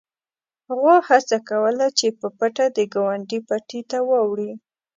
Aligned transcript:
غوا 0.75 0.95
هڅه 1.09 1.37
کوله 1.49 1.85
چې 1.97 2.07
په 2.19 2.27
پټه 2.37 2.65
د 2.75 2.77
ګاونډي 2.93 3.39
پټي 3.47 3.81
ته 3.91 3.97
واوړي. 4.09 4.51